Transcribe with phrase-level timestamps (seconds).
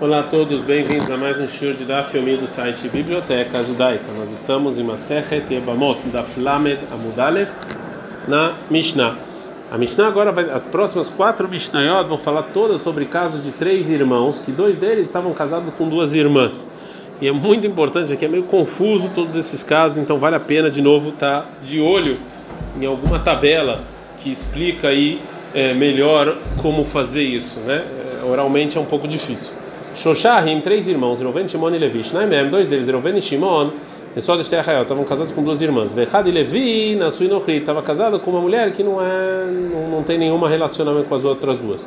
[0.00, 4.12] Olá a todos, bem-vindos a mais um show de Daf Yomi do site Biblioteca Judaica.
[4.16, 7.50] Nós estamos em Masechet Yebamot da Flamed Amudalef
[8.28, 9.16] na Mishnah.
[9.72, 13.90] A Mishnah agora vai, as próximas quatro Mishnayot vão falar todas sobre casos de três
[13.90, 16.64] irmãos, que dois deles estavam casados com duas irmãs.
[17.20, 20.70] E é muito importante, aqui é meio confuso todos esses casos, então vale a pena
[20.70, 22.20] de novo estar tá de olho
[22.80, 23.82] em alguma tabela
[24.18, 25.20] que explica aí
[25.52, 27.84] é, melhor como fazer isso, né?
[28.22, 29.58] É, oralmente é um pouco difícil.
[29.94, 32.04] Shoshahim, três irmãos, Reuven, Shimon e Levi.
[32.04, 33.70] Shnaimem, dois deles, Reuven e Shimon,
[34.16, 35.92] e só de Rael, estavam casados com duas irmãs.
[35.92, 40.02] Vechad e Levi, na sua estava casado com uma mulher que não é, não, não
[40.02, 41.86] tem nenhum relacionamento com as outras duas.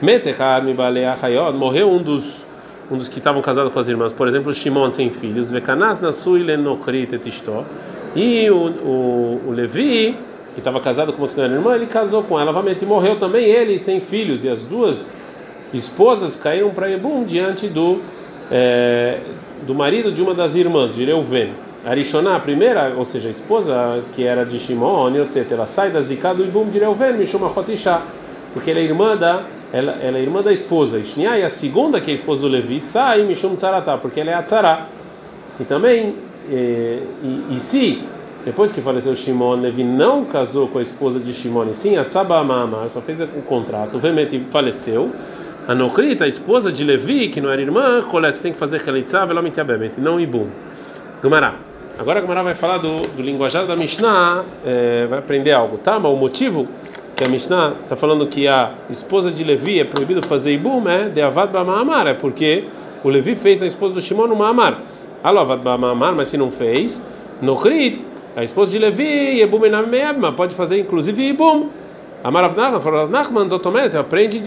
[0.00, 2.42] Metechad, Mibale, Achayot, morreu um dos
[2.90, 6.12] um dos que estavam casados com as irmãs, por exemplo, Shimon sem filhos, Vekanas na
[6.12, 7.26] sua Lenochrit et
[8.14, 10.14] e o, o, o Levi,
[10.52, 12.52] que estava casado com uma que não era irmã, ele casou com ela,
[12.82, 15.12] e morreu também ele sem filhos, e as duas
[15.72, 18.00] esposas caíram para Ebum diante do
[18.50, 19.20] é,
[19.66, 21.52] do marido de uma das irmãs, de Reuven.
[21.84, 26.00] Arishoná, a primeira, ou seja, a esposa que era de Shimon, etc., ela sai da
[26.00, 28.02] zika do Ibum de Reuven, Mishuma Chotisha,
[28.52, 30.98] porque ela é irmã da ela, ela, é irmã da esposa.
[30.98, 34.34] Ishniai, a segunda, que é a esposa do Levi, sai Mishum Tzaratá, porque ela é
[34.34, 34.86] a Tzará.
[35.58, 36.14] E também,
[36.50, 38.04] e, e, e, se,
[38.44, 42.04] depois que faleceu Shimon, Levi não casou com a esposa de Shimon, e sim a
[42.04, 45.10] Sabamama, só fez o contrato, obviamente faleceu,
[45.66, 49.24] a Nokrita, a esposa de Levi, que não era irmã, Colete tem que fazer Khalitza,
[49.24, 50.48] Velomitiabement, não Ibum.
[51.22, 51.54] Gumará.
[51.96, 56.00] Agora a Gumará vai falar do, do linguajar da Mishnah, é, vai aprender algo, tá?
[56.00, 56.66] Mas o motivo
[57.14, 61.08] que a Mishnah está falando que a esposa de Levi é proibido fazer Ibum é
[61.08, 62.64] de Avad Ba'amar, é porque
[63.04, 64.80] o Levi fez na esposa do Shimon no Ma'amar.
[65.22, 67.00] Alovad Ba'amar, mas se não fez,
[67.40, 69.60] Nochrit, a esposa de Levi, Ibum
[70.36, 71.68] pode fazer inclusive Ibum.
[72.24, 72.54] Amarav
[73.10, 74.42] Nachman, Zotomet, aprende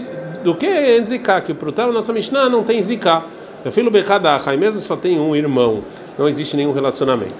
[0.46, 3.24] do que é Zika, que para o nossa Mishnah não tem Zika.
[3.64, 5.82] Eu filo Bekadachai, mesmo só tem um irmão,
[6.16, 7.34] não existe nenhum relacionamento.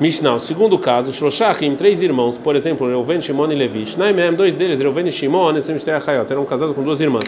[0.00, 3.84] Mishnah, o segundo caso, Shloshachim, três irmãos, por exemplo, Reuven, Shimon e Levi.
[3.84, 7.24] Shnaimem, dois deles, Reuven e Shimon, e eram casados com duas irmãs.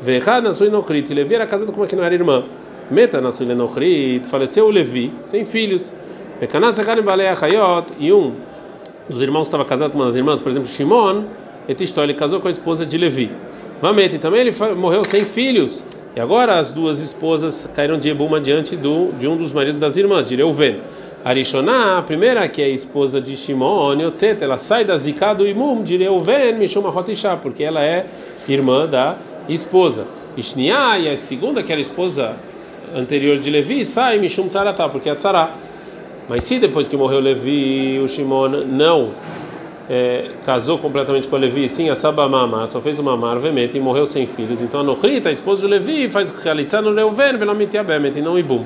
[0.00, 2.44] Vechad, Nasui Nochrit, e Levi era casado com uma que não era irmã.
[2.88, 5.92] Meta, Nasui Nochrit, faleceu o Levi, sem filhos.
[6.38, 7.26] Pekanas, Echad, Balei
[7.98, 8.34] e um
[9.08, 11.24] dos irmãos estava casado com uma das irmãs, por exemplo, Shimon,
[11.68, 13.30] Etistó, ele casou com a esposa de Levi.
[13.80, 15.84] Vamete também ele morreu sem filhos.
[16.16, 19.96] E agora as duas esposas caíram de Ebuma diante do, de um dos maridos das
[19.96, 20.80] irmãs, de Reuven.
[21.24, 25.46] Arishoná, a primeira, que é a esposa de Shimon, etc., ela sai da Zika do
[25.46, 28.06] Imum, de Reuven, Mishuma Hotishá, porque ela é
[28.48, 29.16] irmã da
[29.48, 30.06] esposa.
[30.36, 32.36] Ishniá, e a segunda, que era a esposa
[32.94, 35.54] anterior de Levi, sai Mishum Tzaratá, porque é Tzará.
[36.28, 39.12] Mas se depois que morreu Levi, o Shimon não
[39.88, 44.06] é, casou completamente com a Levi, sim, a Sabamama, só fez uma marvemete e morreu
[44.06, 44.62] sem filhos.
[44.62, 48.38] Então a Nohrita, a esposa de Levi, faz realizar no Leuven, Velamente Abemet, e não
[48.38, 48.64] Ibum.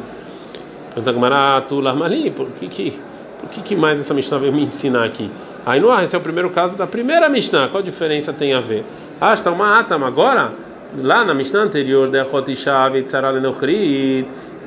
[0.94, 2.98] Pergunta Gamara, tu Larmali, por que que,
[3.40, 5.30] por que que mais essa Mishnah veio me ensinar aqui?
[5.66, 8.60] Aí no esse é o primeiro caso da primeira Mishnah, qual a diferença tem a
[8.60, 8.84] ver?
[9.20, 10.52] Ah, está uma Atam agora,
[10.96, 12.24] lá na Mishnah anterior, da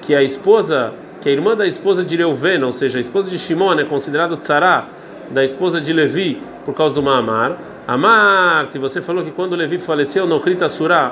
[0.02, 0.92] que a esposa,
[1.22, 4.36] que a irmã da esposa de Leuven, ou seja, a esposa de Shimon, é considerada
[4.36, 4.88] Tzará,
[5.34, 7.58] da esposa de Levi por causa do Maamar.
[7.88, 11.12] Amar, que você falou que quando Levi faleceu, Nokrita Surá,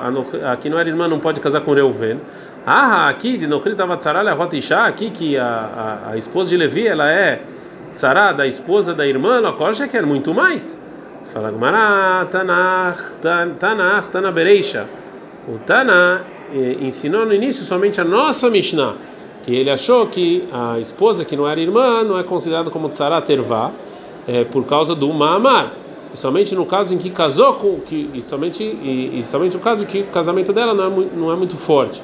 [0.50, 2.20] aqui não era irmã, não pode casar com Reuven.
[2.64, 7.10] Ah, aqui de Nokrita Vatsarala Rotisha, aqui que a, a, a, esposa de Levi, ela
[7.10, 7.42] é
[7.94, 10.80] Tzará, da esposa da irmã, Lokoja quer muito mais.
[11.32, 12.98] Fala Gmará, Tanach,
[13.58, 14.86] Tanach, Tanabereisha.
[15.48, 16.22] O Tana
[16.54, 18.94] eh, ensinou no início somente a nossa Mishnah,
[19.42, 23.20] que ele achou que a esposa que não era irmã não é considerada como Tzará
[23.20, 23.72] Tervá
[24.26, 25.74] é, por causa do Maamar.
[26.12, 29.62] E somente no caso em que casou com que e somente e, e somente no
[29.62, 32.02] caso que o casamento dela não é, não é muito forte.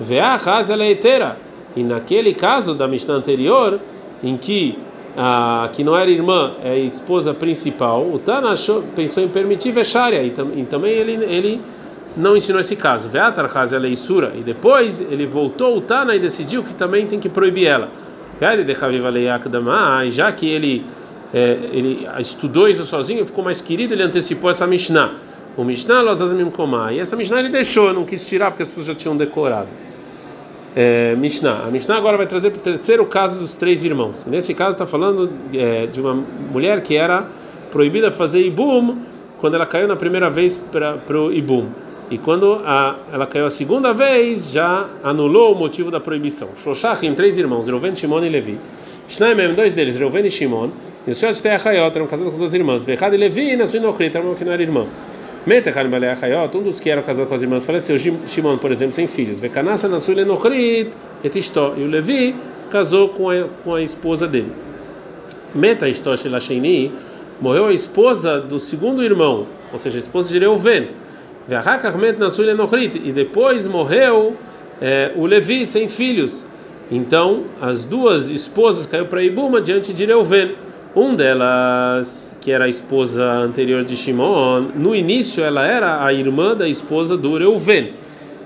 [0.00, 1.36] Veá casa ela é inteira.
[1.76, 3.78] E naquele caso da Mishnah anterior,
[4.22, 4.78] em que
[5.16, 9.70] a que não era irmã, é a esposa principal, o Tana achou, pensou em permitir
[9.70, 11.60] Vesharia, e, tam, e também ele, ele
[12.16, 13.08] não ensinou esse caso.
[13.08, 17.06] Veatar casa ela é Isura, e depois ele voltou o Tana e decidiu que também
[17.06, 17.88] tem que proibir ela.
[20.04, 20.84] E já que ele
[21.32, 25.14] é, ele estudou isso sozinho, ficou mais querido, ele antecipou essa Mishnah.
[25.56, 26.92] O Mishnah Lozazamim Komá.
[26.92, 29.68] E essa Mishnah ele deixou, não quis tirar porque as pessoas já tinham decorado.
[30.74, 31.64] É, Mishnah.
[31.66, 34.24] A Mishnah agora vai trazer para o terceiro caso dos três irmãos.
[34.26, 37.26] Nesse caso está falando é, de uma mulher que era
[37.70, 38.98] proibida de fazer Ibum
[39.38, 41.66] quando ela caiu na primeira vez para o Ibum.
[42.10, 46.50] E quando a, ela caiu a segunda vez, já anulou o motivo da proibição.
[46.62, 48.58] Shoshachim, três irmãos, Reuven, Shimon e Levi.
[49.08, 50.70] Shnaimem, dois deles, Reuven e Shimon.
[51.04, 52.84] E senhor de Terra eram casados com duas irmãs.
[52.84, 54.86] Vechad e Levi, na sua Inochrit, uma que não era irmã.
[55.44, 57.98] Metechar Baleachayot, um dos que eram casados com as irmãs, faleceu.
[57.98, 59.40] Shimon, por exemplo, sem filhos.
[59.40, 60.92] Vekanasa Nasul Enochrit
[61.24, 61.74] et Istó.
[61.76, 62.36] E o Levi
[62.70, 64.52] casou com a, com a esposa dele.
[65.52, 66.92] Meta Istó Shelasheni,
[67.40, 70.90] morreu a esposa do segundo irmão, ou seja, a esposa de Reuven.
[71.48, 72.96] Ve'achakach Nasul Enochrit.
[73.04, 74.36] E depois morreu
[74.80, 76.44] é, o Levi sem filhos.
[76.88, 80.54] Então, as duas esposas caiu para Ibuma diante de Reuven.
[80.94, 86.54] Um delas, que era a esposa anterior de Shimon, no início ela era a irmã
[86.54, 87.94] da esposa do Reuven.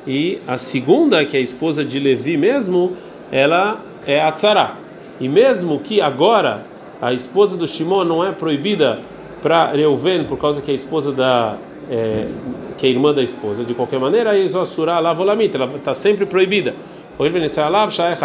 [0.07, 2.97] E a segunda, que é a esposa de Levi mesmo,
[3.33, 4.75] ela é a Tzara.
[5.19, 6.65] E mesmo que agora
[7.03, 9.01] a esposa do Shimon não é proibida
[9.43, 11.57] para Reuven por causa que a esposa da
[11.91, 12.29] é,
[12.79, 16.75] que é irmã da esposa, de qualquer maneira, a Isosura Lavolamita, ela está sempre proibida.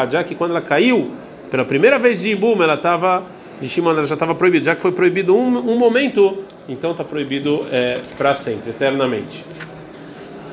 [0.10, 1.12] Já que quando ela caiu
[1.50, 3.24] pela primeira vez de Ibum, ela estava
[3.62, 7.68] de Shimon já estava proibido, já que foi proibido um, um momento, então está proibido
[7.72, 9.46] é, para sempre, eternamente.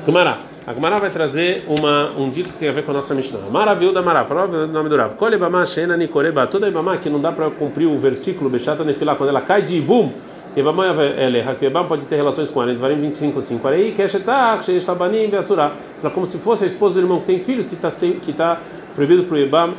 [0.05, 0.41] Gumará.
[0.67, 3.39] A Gumará vai trazer uma, um dito que tem a ver com a nossa Mishnah.
[3.49, 5.15] Maravilha da Mará, falou o nome do Rav.
[5.15, 9.29] Kolebama Shena Nikoreba, toda Ibama que não dá para cumprir o versículo Bechata Nefilá, quando
[9.29, 10.13] ela cai de Ibum,
[10.55, 13.67] Ibama Eleha, que Ibama pode ter relações com ela, Devarim 25, 5.
[13.67, 15.71] Arei, Keshetak, Sheishtabanim, Veasura.
[16.13, 17.89] Como se fosse a esposa do irmão que tem filhos, que está
[18.37, 18.61] tá
[18.93, 19.73] proibido para o Ibam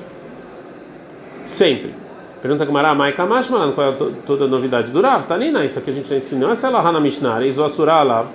[1.46, 1.94] sempre.
[2.40, 5.24] Pergunta que Mará, Mai Kamashmalan, qual é toda a novidade do Rav?
[5.26, 6.50] Tanina, isso aqui a gente já ensinou.
[6.50, 8.26] Essa é a na Mishnah, Eizu Asura lá.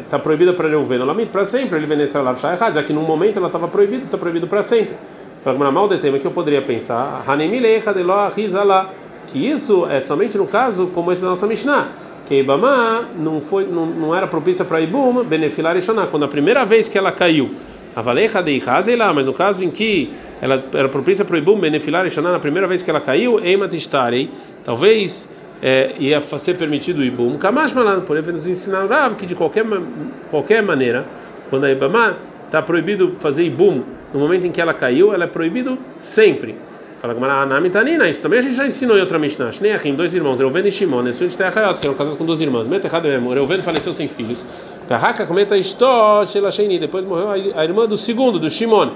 [0.00, 1.76] Está proibida para Reuven, Lamit, para sempre.
[1.76, 4.96] Ele venece a Shayhad, já que num momento ela estava proibida, está proibido para sempre.
[5.44, 8.90] Fala que mal de tema que eu poderia pensar, Hanemilei Hadelo Rizala,
[9.26, 11.88] que isso é somente no caso como esse da nossa Mishnah.
[12.24, 16.28] Que Ibama não, foi, não, não era propícia para Ibum, Benefilar e Shana, quando a
[16.28, 17.50] primeira vez que ela caiu
[17.94, 18.60] Avalecha de
[18.96, 22.82] lá, mas no caso em que ela era propícia Ibum benefilar e na primeira vez
[22.82, 24.30] que ela caiu, Eimatistarei,
[24.64, 25.28] talvez
[25.62, 27.38] é, ia ser permitido o Ibum.
[27.38, 29.64] Kamash por exemplo, nos ensinar Rav que de qualquer,
[30.30, 31.04] qualquer maneira,
[31.50, 32.16] quando a Ibama
[32.46, 36.56] está proibido fazer Ibum no momento em que ela caiu, ela é proibido sempre.
[37.00, 39.50] Fala com Anamitanina, isso também a gente já ensinou em outra Mishnah.
[39.60, 42.68] Neachim, dois irmãos, Reuven e Shimon, de Terra que eram casados com duas irmãs.
[42.68, 44.44] Metechad mesmo, Reuven faleceu sem filhos.
[44.92, 45.54] Tahaka comenta
[46.78, 48.90] depois morreu a irmã do segundo, do Shimon.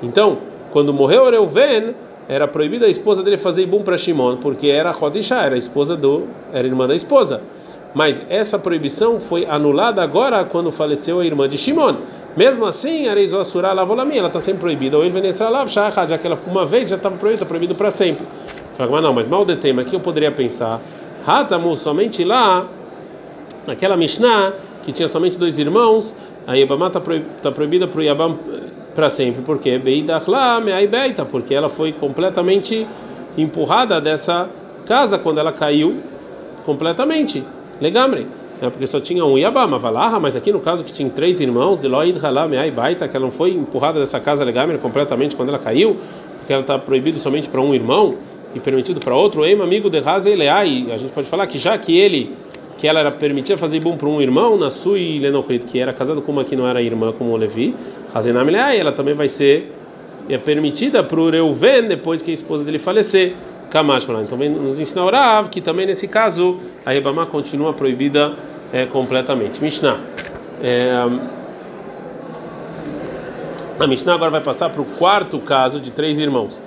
[0.00, 0.38] Então,
[0.70, 1.92] quando morreu Reuven,
[2.28, 6.28] era proibida a esposa dele fazer ibum para Shimon, porque era Rodisha, era esposa do,
[6.52, 7.40] era irmã da esposa.
[7.92, 11.96] Mas essa proibição foi anulada agora quando faleceu a irmã de Shimon.
[12.36, 14.98] Mesmo assim, Areizó Surah Lavolami, ela está sempre proibida.
[14.98, 18.24] Ou Venestralav Shahad, já que ela uma vez já estava proibida, proibido para sempre.
[18.76, 20.80] Fala, mas não, mas mal de tema, aqui eu poderia pensar.
[21.26, 22.68] Hatamu, somente lá,
[23.66, 26.16] naquela Mishnah, que tinha somente dois irmãos,
[26.46, 27.00] a Yabamá está
[27.42, 28.60] tá proibida para o Yabam eh,
[28.94, 29.42] para sempre.
[29.42, 29.78] Por quê?
[29.78, 30.20] Beita,
[31.24, 32.86] porque ela foi completamente
[33.36, 34.48] empurrada dessa
[34.86, 36.00] casa quando ela caiu
[36.64, 37.44] completamente.
[37.80, 38.26] Legamre
[38.60, 38.70] né?
[38.70, 41.88] porque só tinha um Yabama, Valaha, mas aqui no caso que tinha três irmãos, de
[41.88, 45.96] Loid Halam Baita, que ela não foi empurrada dessa casa Legamer completamente quando ela caiu,
[46.38, 48.16] porque ela está proibida somente para um irmão
[48.54, 51.96] e permitido para outro, Ema, amigo de Hazeleai, a gente pode falar que já que
[51.96, 52.34] ele
[52.80, 56.32] que ela era permitida fazer bom para um irmão, Nasui Lenokrit, que era casado com
[56.32, 57.76] uma que não era irmã, como o Levi,
[58.14, 59.70] Hazenam ela também vai ser
[60.30, 63.34] é permitida para o Reuven depois que a esposa dele falecer.
[63.70, 68.32] Kamash Então vem nos ensinar o Rav que também nesse caso a Rebamá continua proibida
[68.72, 69.62] é, completamente.
[69.62, 70.00] Mishnah.
[70.62, 70.90] É,
[73.78, 76.60] a Mishnah agora vai passar para o quarto caso de três irmãos.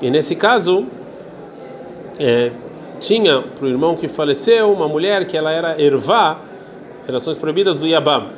[0.00, 0.86] E nesse caso,
[2.18, 2.50] é,
[3.02, 6.38] tinha para o irmão que faleceu uma mulher que ela era ervá,
[7.06, 8.28] relações proibidas do Yabam.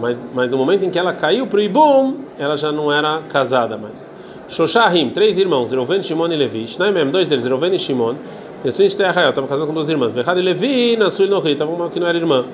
[0.00, 3.22] Mas, mas no momento em que ela caiu para o Ibum, ela já não era
[3.28, 4.10] casada mais.
[4.48, 6.66] Shoshahim, três irmãos, Reuven, Shimon e Levi.
[6.66, 8.16] Shnaimem, dois deles, Reuven e Shimon.
[8.64, 10.12] Nessuin de Terra, estava casado com duas irmãs.
[10.12, 12.44] Vechad e Levi, Nasui Nohi, estava uma que não era irmã.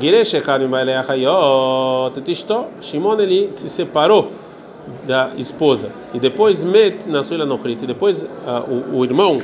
[0.00, 2.66] Giresh Echad Mibaile Achayot, Tistó.
[2.80, 4.32] Shimon, ele se separou
[5.06, 5.90] da esposa.
[6.14, 7.84] E depois, Met Nasui Nohrit.
[7.84, 9.40] E depois, uh, o, o irmão,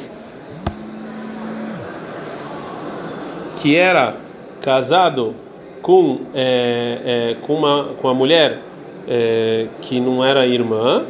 [3.65, 4.17] que era
[4.61, 5.35] casado
[5.81, 8.61] com, é, é, com, uma, com uma mulher
[9.09, 11.07] é, que não era irmã,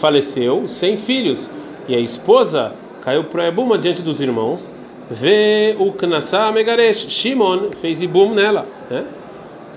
[0.00, 1.48] faleceu sem filhos.
[1.86, 2.72] E a esposa
[3.02, 4.68] caiu para Ebuma diante dos irmãos.
[5.08, 7.06] Vê o Knassá Megaresh.
[7.08, 8.66] Shimon fez Ibum nela.
[8.90, 9.04] Né?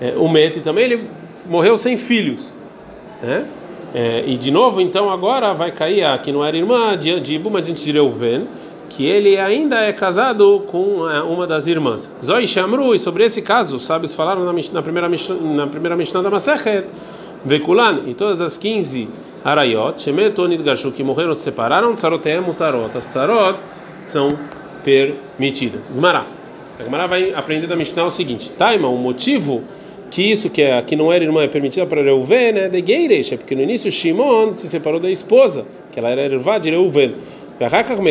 [0.00, 1.04] É, o Mete também ele
[1.46, 2.52] morreu sem filhos.
[3.22, 3.46] Né?
[3.94, 7.36] É, e de novo, então, agora vai cair a que não era irmã de, de
[7.36, 8.48] Ibuma diante de Reuven,
[8.96, 12.12] que ele ainda é casado com é, uma das irmãs.
[12.22, 16.22] Zoi Shamru, e sobre esse caso, os sábios falaram na, na primeira na primeira Mishnah
[16.22, 16.86] da Masechet,
[17.44, 19.08] Vekulan, e todas as 15
[19.44, 22.96] Arayot, Shemetonit Gashu, que morreram, se separaram, Tsarotem Mutarot.
[22.96, 23.58] As Tsarot
[23.98, 24.28] são
[24.84, 25.90] permitidas.
[25.90, 26.26] Gmará.
[26.78, 29.62] A Gemara vai aprender da Mishnah o seguinte: Taima, o motivo
[30.12, 33.32] que isso que, é, que não era irmã é permitida para Reuven é de Geiresh,
[33.32, 37.14] é porque no início Shimon se separou da esposa, que ela era ervá de Reuven.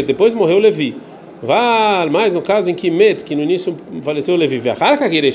[0.05, 0.95] Depois morreu Levi.
[1.43, 4.61] Val, mas no caso em que Met, que no início faleceu Levi,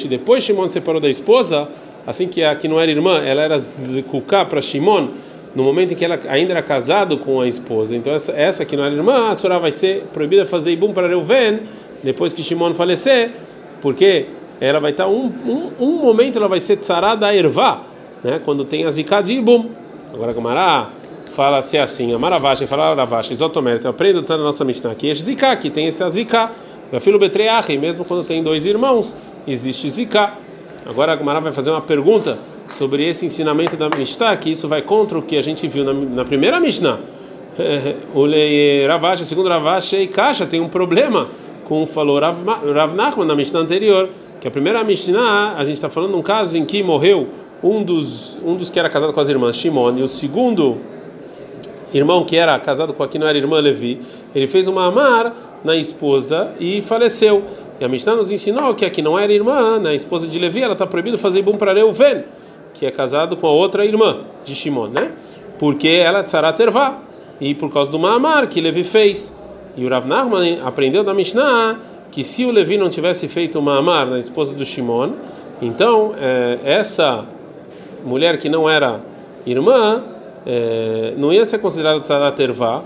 [0.08, 1.68] depois Shimon se separou da esposa,
[2.06, 5.08] assim que a que não era irmã, ela era Zukuká para Shimon,
[5.52, 7.96] no momento em que ela ainda era casado com a esposa.
[7.96, 11.08] Então essa, essa que não era irmã, a Surah vai ser proibida fazer ibum para
[11.08, 11.62] Reuven
[12.04, 13.32] depois que Shimon falecer,
[13.80, 14.26] porque
[14.60, 17.82] ela vai estar um, um, um momento ela vai ser tzara da ervá,
[18.22, 18.40] né?
[18.44, 19.70] Quando tem a zika de ibum.
[20.14, 20.90] Agora Gamará
[21.32, 25.12] fala se é assim, a Maravashi fala Ravashi, Isotomer, então aprenda na nossa Mishnah aqui,
[25.14, 26.50] zika, que tem esse zika,
[26.90, 29.16] meu filho Betreach, mesmo quando tem dois irmãos,
[29.46, 30.34] existe zika.
[30.88, 32.38] Agora a Gamará vai fazer uma pergunta
[32.78, 35.92] sobre esse ensinamento da Mishnah, que isso vai contra o que a gente viu na,
[35.92, 37.00] na primeira Mishnah.
[38.14, 38.26] o
[38.86, 41.28] Ravashi, segundo Ravashi, e Kasha tem um problema
[41.64, 42.44] com falou Rav,
[43.26, 46.64] na Mishnah anterior, que a primeira Mishnah, a gente está falando de um caso em
[46.64, 47.28] que morreu
[47.62, 50.78] um dos, um dos que era casado com as irmãs, Shimon, e o segundo
[51.96, 54.00] irmão que era casado com a que não era irmã Levi,
[54.34, 57.42] ele fez uma amar na esposa e faleceu.
[57.80, 60.62] E a Mishnah nos ensinou que a que não era irmã, na esposa de Levi,
[60.62, 62.24] ela está proibido fazer bum para Reuven
[62.78, 65.12] que é casado com a outra irmã de Shimon, né?
[65.58, 66.98] Porque ela é tzarat ervá,
[67.40, 69.34] e por causa do Maamar que Levi fez.
[69.76, 70.06] E o Rav
[70.64, 71.78] aprendeu da Mishnah
[72.10, 75.12] que se o Levi não tivesse feito o Maamar na esposa do Shimon,
[75.60, 77.24] então é, essa
[78.04, 79.00] mulher que não era
[79.46, 80.02] irmã
[80.46, 82.82] é, não ia ser considerada tzarat ervá,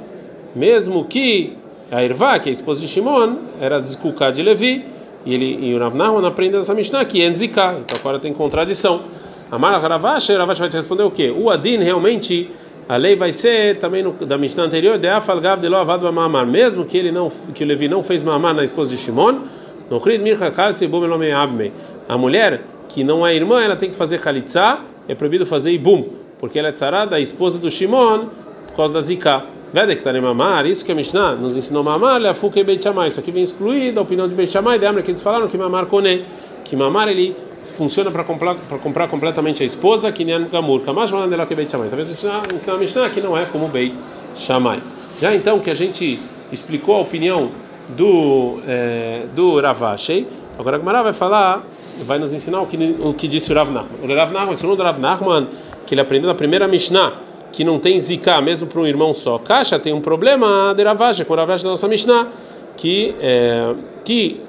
[0.55, 1.57] mesmo que
[1.91, 4.85] a Irvá, que é a esposa de Shimon, era Zikuká de Levi,
[5.27, 9.03] e, ele, e o Rav Nachman aprende essa Mishnah que é então agora tem contradição.
[9.51, 11.35] Amar Ravash, Ravash vai te responder o quê?
[11.37, 12.49] O Adin realmente
[12.89, 16.47] a lei vai ser também no, da Mishnah anterior de Afalgav de lo avad mamar,
[16.47, 19.41] mesmo que ele não que o Levi não fez mamar na esposa de Shimon,
[19.91, 20.23] no Chrid.
[22.09, 26.20] A mulher que não é irmã, ela tem que fazer Khalitsa, é proibido fazer Ibum,
[26.41, 28.27] porque ela é tzara da esposa do Shimon
[28.69, 29.45] por causa da Zika.
[29.73, 33.07] Está em mamar, isso que a Mishnah nos ensinou mamar, a Fuke Beit Shammai.
[33.07, 35.57] Isso aqui vem excluído a opinião de Beit Shammai, de Amra, que eles falaram que
[35.57, 36.25] mamar kone,
[36.65, 37.37] que mamar ele
[37.77, 40.81] funciona para comprar comprar completamente a esposa, que nem a Gamur.
[40.81, 41.89] Kamash falando dela que Beit Shammai.
[41.89, 43.95] Talvez ensinar a Mishnah que não é como Beit
[44.35, 44.83] Shammai.
[45.21, 46.21] Já então que a gente
[46.51, 47.53] explicou a opinião
[47.97, 50.27] do é, do Ravashi,
[50.61, 51.65] agora a Gemara vai falar,
[52.05, 53.99] vai nos ensinar o que o que disse o Rav Nachman.
[54.03, 55.49] O Rav Nachman, segundo o Rav Nachman,
[55.87, 57.15] que ele aprendeu na primeira Mishnah,
[57.53, 59.39] que não tem zika mesmo para um irmão só.
[59.39, 62.29] Caixa tem um problema de Ravashi, com o Ravashi da nossa Mishnah,
[62.81, 64.41] que é, que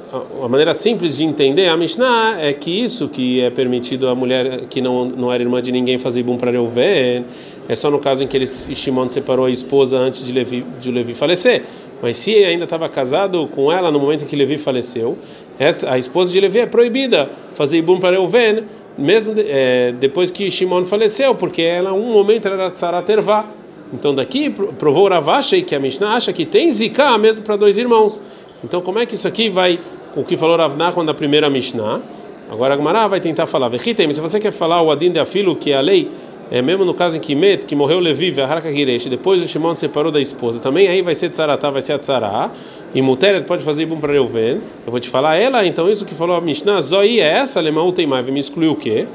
[0.42, 4.68] a maneira simples de entender a Mishnah é que isso que é permitido a mulher
[4.70, 7.26] que não não era irmã de ninguém fazer bum para Reuven
[7.68, 10.92] é só no caso em que ele Shimon separou a esposa antes de Levi de
[10.92, 11.64] Levi falecer.
[12.02, 15.18] Mas se ele ainda estava casado com ela no momento em que Levi faleceu,
[15.60, 18.64] essa a esposa de Levi é proibida fazer bum para Reuven
[18.98, 23.46] mesmo é, depois que Shimon faleceu, porque ela um momento era Tzarat Ervá.
[23.94, 28.22] Então daqui provou Ravashi que a Mishnah acha que tem zika mesmo para dois irmãos.
[28.64, 29.80] Então como é que isso aqui vai
[30.16, 32.02] o que falou Rav Nachman da primeira Mishnah.
[32.50, 33.70] Agora a vai tentar falar.
[33.70, 36.12] Vechitem, se você quer falar o Adin de Afilo, que é a lei,
[36.52, 39.74] é mesmo no caso em que Met, que morreu Levi, Haraka Hiresh, depois o Shimon
[39.74, 42.52] separou da esposa, também aí vai ser Tzaratá, vai ser a Tzará,
[42.94, 44.60] e Muteret pode fazer Ibum para Reuven.
[44.86, 47.90] Eu vou te falar ela, então isso que falou a Mishnah, Zoi é essa, Alemão
[47.94, 49.08] tem mais, me excluiu o quê?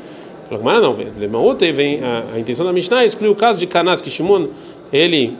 [0.48, 4.00] Falou, não, Alemão vem, a, a intenção da Mishnah é excluir o caso de Canas,
[4.00, 4.48] que Shimon,
[4.92, 5.36] ele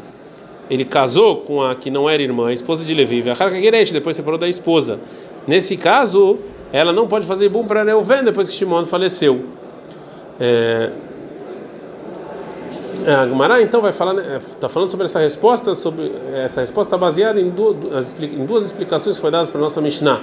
[0.69, 3.23] ele casou com a que não era irmã, a esposa de Levi,
[3.93, 4.99] depois separou da esposa.
[5.47, 6.39] Nesse caso,
[6.73, 9.45] ela não pode fazer bum para Reuven depois que Shimon faleceu.
[10.41, 10.91] É,
[13.07, 16.99] é a Gemara então vai falar, está falando sobre essa resposta, sobre essa resposta está
[16.99, 20.23] baseada em duas, em duas explicações que foram dadas para nossa Mishnah.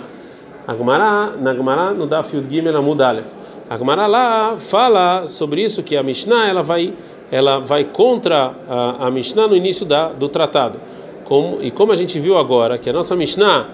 [0.67, 3.42] A Gemara, na Gemara no Daf Gimel Amud Aleph.
[3.69, 6.93] A Gemara lá fala sobre isso que a Mishnah ela vai
[7.31, 10.79] ela vai contra a, a Mishnah no início da, do tratado.
[11.23, 13.69] Como, e como a gente viu agora, que a nossa Mishnah,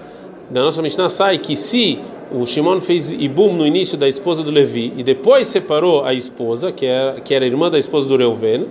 [0.48, 1.98] da nossa Mishnah sai que se
[2.32, 6.72] o Shimon fez Ibum no início da esposa do Levi e depois separou a esposa,
[6.72, 8.66] que era, que era irmã da esposa do Reuven,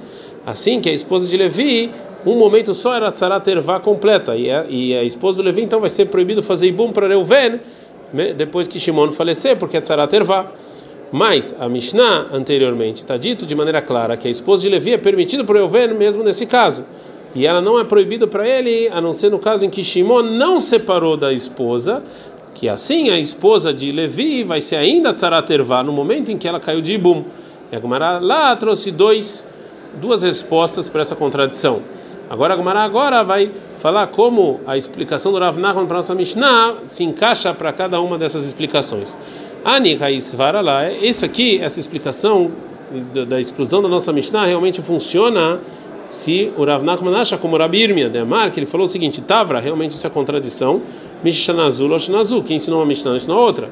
[0.45, 1.91] assim que a esposa de Levi,
[2.25, 5.79] um momento só era Tzarat Ervá completa, e a, e a esposa do Levi então
[5.79, 7.59] vai ser proibido fazer Ibum para Reuven
[8.35, 10.47] depois que Shimon falecer, porque é Tzarat Ervá.
[11.11, 14.97] Mas a Mishnah anteriormente está dito de maneira clara que a esposa de Levi é
[14.97, 16.85] permitida por Euven mesmo nesse caso.
[17.33, 20.23] E ela não é proibida para ele, a não ser no caso em que Shimon
[20.23, 22.03] não separou da esposa,
[22.53, 26.59] que assim a esposa de Levi vai ser ainda Tzaratervá no momento em que ela
[26.59, 27.25] caiu de Ibum.
[27.71, 29.47] E a Gemara lá trouxe dois,
[29.99, 31.81] duas respostas para essa contradição.
[32.29, 36.77] Agora a Gemara agora vai falar como a explicação do Rav Nachman para nossa Mishnah
[36.85, 39.15] se encaixa para cada uma dessas explicações.
[39.63, 42.51] Ani Raiz Varala, isso aqui, essa explicação
[43.27, 45.59] da exclusão da nossa Mishnah realmente funciona
[46.09, 49.21] se o Rav Nachman acha como Rabi Irmia de Amar, que ele falou o seguinte,
[49.21, 50.81] Tavra, realmente isso é contradição,
[51.23, 53.69] Mishnazul Oshnazu, que ensinou uma Mishnah, ensinou outra.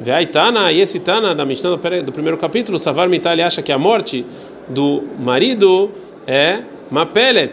[0.00, 4.24] Veaitana, e esse Tana da Mishnah do primeiro capítulo, Savar Mitali acha que a morte
[4.68, 5.90] do marido
[6.26, 7.52] é Mapelet,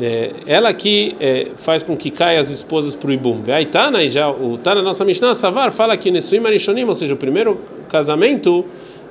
[0.00, 3.42] é, ela que é, faz com que caia as esposas para o Ibum.
[3.42, 7.16] Veaitana, e já o Tana, nossa Mishnah, Savar, fala que Nesuim Arishonim, ou seja, o
[7.16, 8.64] primeiro casamento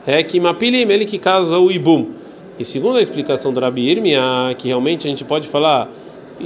[0.06, 2.12] é que Mapilim, ele que casa o Ibum.
[2.60, 4.22] E segundo a explicação do Rabi Irmia,
[4.58, 5.92] que realmente a gente pode falar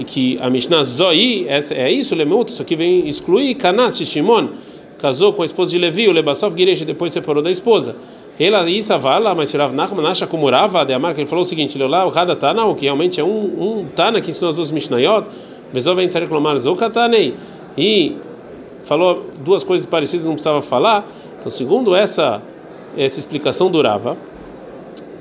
[0.06, 4.50] que a Mishnah Zoi, é isso, Lemut, isso aqui vem excluir Kanas Shimon,
[4.98, 7.96] casou com a esposa de Levi, o Lebasov Giresh, depois separou da esposa.
[8.44, 11.48] Ela isso vala, mas Rav Nachman acha como Rava de Amar, que ele falou o
[11.48, 14.56] seguinte: Leolá, o Rada Tana, o que realmente é um, um Tana que ensinou as
[14.56, 15.28] duas Mishnayot,
[15.72, 17.36] Bezov vem reclamar Zokatanei,
[17.78, 18.18] e
[18.84, 21.08] falou duas coisas parecidas, não precisava falar.
[21.40, 22.42] Então, segundo essa,
[22.98, 24.18] essa explicação do Rava,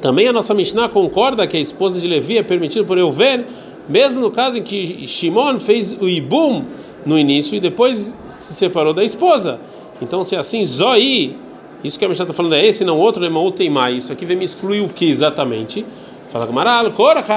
[0.00, 3.45] também a nossa Mishnah concorda que a esposa de Levi é permitida por Euven,
[3.87, 6.65] mesmo no caso em que Shimon fez o Ibum
[7.05, 9.61] no início e depois se separou da esposa.
[10.00, 11.37] Então, se é assim, Zoi,
[11.82, 13.94] isso que a Mishnah está falando é esse, não outro, é ou Teimai.
[13.94, 15.84] Isso aqui vem me excluir o que exatamente?
[16.30, 17.28] Fala Gamaral, Korach,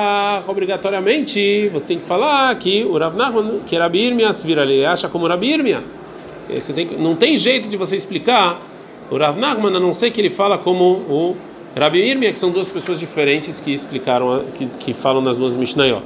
[0.47, 4.85] obrigatoriamente, você tem que falar que o Rav Nachman, que era Birmia, se vira ali,
[4.85, 5.83] acha como Rav Birmia.
[6.49, 8.61] Você tem, não tem jeito de você explicar
[9.09, 11.35] o Rav a não ser que ele fala como o
[11.75, 16.03] Rabi Irmia, que são duas pessoas diferentes que explicaram, que, que falam nas duas Mishnayot.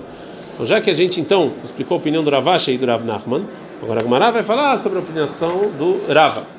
[0.53, 3.03] Então, já que a gente então explicou a opinião do Ravashi e do Rav
[3.81, 5.25] agora a Gemara vai falar sobre a opinião
[5.77, 6.56] do Rava.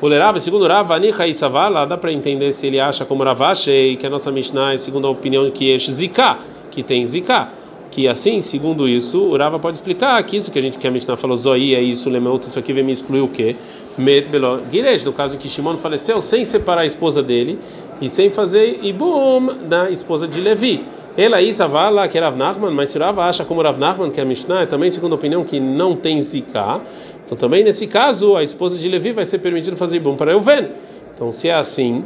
[0.00, 3.96] O Lerava, segundo Rava, Anicha e Savala, dá para entender se ele acha como Ravashi,
[3.98, 6.38] que a nossa Mishnah é segundo a opinião que é Zika,
[6.70, 7.48] que tem Zika.
[7.90, 10.90] Que assim, segundo isso, o Rava pode explicar que isso que a gente que a
[10.90, 13.56] Mishnah falou, Zoi é isso, Lemeut, isso aqui vem me excluir o quê?
[13.96, 14.60] Met Belo
[15.04, 17.58] no caso que Shimon faleceu sem separar a esposa dele
[18.00, 20.84] e sem fazer Ibum da esposa de Levi.
[21.18, 24.20] Ela isso lá que é Rav Nachman, mas se Rav acha como Rav Nachman, que
[24.20, 26.80] é a Mishnah, é também segundo a opinião que não tem zika.
[27.26, 30.68] Então também nesse caso a esposa de Levi vai ser permitido fazer Ibum para Euven.
[31.12, 32.04] Então se é assim,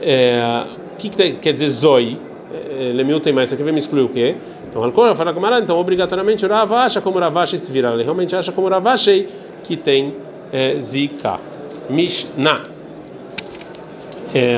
[0.00, 2.16] é, o que, que quer dizer Zoi?
[2.52, 4.36] É, Lemiu tem mais, aqui vai me excluir o quê?
[4.70, 7.92] Então Alcora fala com então obrigatoriamente o Rav acha como Rav Ashi se vira.
[7.92, 9.28] Ele realmente acha como Rav Ashi
[9.64, 10.14] que tem
[10.52, 11.40] é, Zika.
[11.90, 12.62] Mishnah.
[14.32, 14.56] É,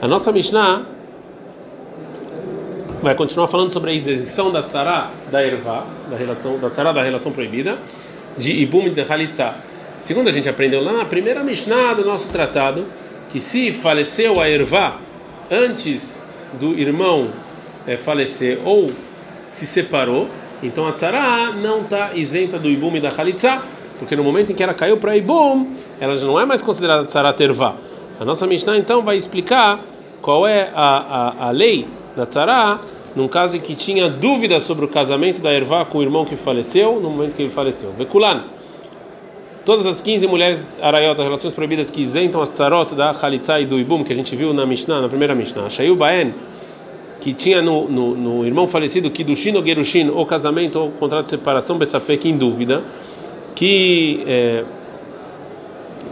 [0.00, 0.97] a nossa Mishnah
[3.02, 7.02] vai continuar falando sobre a isenção da tzara da erva, da relação da tzara da
[7.02, 7.78] relação proibida,
[8.36, 9.54] de ibum de halissa.
[10.00, 12.86] Segundo a gente aprendeu lá na primeira Mishnah do nosso tratado,
[13.30, 14.96] que se faleceu a erva
[15.50, 17.30] antes do irmão
[17.86, 18.90] é, falecer ou
[19.46, 20.28] se separou,
[20.62, 23.62] então a tzara não está isenta do ibum da halitza,
[23.98, 27.04] porque no momento em que ela caiu para Ibum, ela já não é mais considerada
[27.04, 27.74] Tzarat Ervá.
[28.20, 29.80] A nossa Mishnah então vai explicar
[30.22, 31.86] qual é a, a, a lei
[32.18, 32.80] da Tzara
[33.16, 36.36] num caso em que tinha dúvida sobre o casamento da Ervá com o irmão que
[36.36, 37.92] faleceu, no momento que ele faleceu.
[37.96, 38.44] Vekulan.
[39.64, 43.78] Todas as 15 mulheres arayot, relações proibidas que isentam as tzarot da Khalitza e do
[43.78, 45.68] Ibum, que a gente viu na Mishnah, na primeira Mishnah.
[45.68, 46.32] Shayu Baen,
[47.20, 51.30] que tinha no, no, no irmão falecido Kidushin ou Gerushin, ou casamento ou contrato de
[51.30, 52.84] separação, Bessafek, em dúvida
[53.54, 54.64] que é,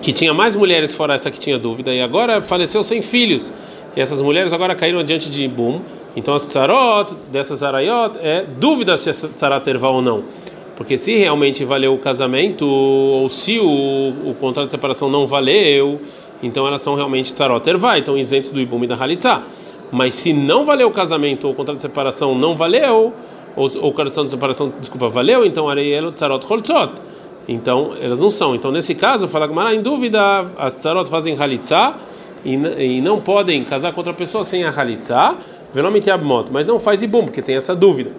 [0.03, 3.53] que tinha mais mulheres fora essa que tinha dúvida e agora faleceu sem filhos
[3.95, 5.81] e essas mulheres agora caíram adiante de Ibum
[6.17, 10.25] então as tsarot dessas arayot é dúvida se essa tsarot terva ou não.
[10.75, 16.01] Porque se realmente valeu o casamento ou se o, o contrato de separação não valeu
[16.43, 19.43] então elas são realmente tsarot terva então isentos do Ibum e da Halitza.
[19.93, 23.13] Mas se não valeu o casamento ou o contrato de separação não valeu
[23.55, 26.93] ou, ou o contrato de separação desculpa valeu então arayelo tsarot holtzot
[27.49, 28.55] então, elas não são.
[28.55, 31.97] Então, nesse caso, fala Gamara, em dúvida, as tsarot fazem halitzá
[32.45, 35.37] e, e, não podem casar com outra pessoa sem a halitzá,
[35.73, 38.11] velomite abmot, mas não faz ibum, porque tem essa dúvida.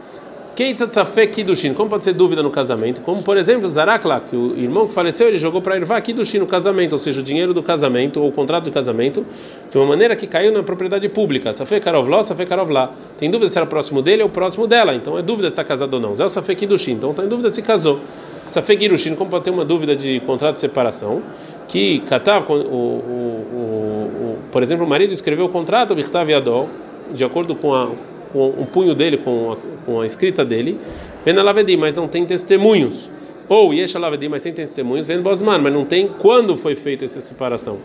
[1.75, 3.01] Como pode ser dúvida no casamento?
[3.01, 6.47] Como, por exemplo, Zarakla, que o irmão que faleceu, ele jogou para Irvá Kidushin no
[6.47, 9.23] casamento, ou seja, o dinheiro do casamento, ou o contrato do casamento,
[9.69, 11.53] de uma maneira que caiu na propriedade pública.
[11.53, 12.91] Safé Karovló, Safé Karovlá.
[13.19, 15.93] Tem dúvida se era próximo dele ou próximo dela, então é dúvida se está casado
[15.93, 16.15] ou não.
[16.15, 17.99] Zé Safé Kidushin, então está em dúvida se casou.
[18.47, 21.21] Safé Girushin, como pode ter uma dúvida de contrato de separação,
[21.67, 26.69] que Katav, o, o, o, por exemplo, o marido escreveu o contrato, Birtav Yadol,
[27.13, 27.89] de acordo com a
[28.31, 30.79] com um punho dele, com a, com a escrita dele,
[31.23, 33.09] Pena Lavedi, mas não tem testemunhos.
[33.49, 37.21] Ou Yesh Lavedi, mas tem testemunhos, Ven Bosman, mas não tem quando foi feita essa
[37.21, 37.77] separação.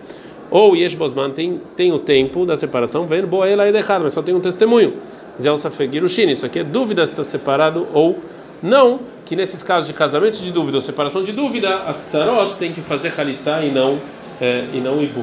[0.51, 4.35] Ou Yesh Bosman tem, tem o tempo da separação, Ven Boela e mas só tem
[4.35, 4.95] um testemunho.
[5.41, 8.19] Zé Safegirushin, isso aqui é dúvida se está separado ou
[8.63, 12.73] Não que nesses casos de casamento de dúvida ou separação de dúvida, as tsarot tem
[12.73, 13.99] que fazer halitzá e não,
[14.41, 15.23] é, e não ibum.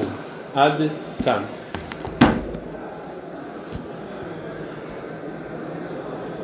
[0.54, 0.90] Ad
[1.22, 1.59] kan.